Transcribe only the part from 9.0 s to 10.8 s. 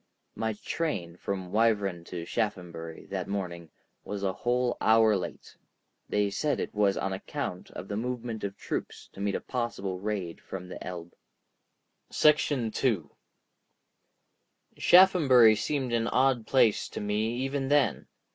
to meet a possible raid from